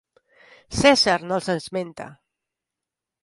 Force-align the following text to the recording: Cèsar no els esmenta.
Cèsar 0.77 1.17
no 1.31 1.37
els 1.37 1.49
esmenta. 1.55 2.09